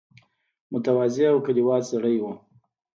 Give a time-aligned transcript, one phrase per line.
[0.71, 2.31] متواضع او کلیوال سړی وو.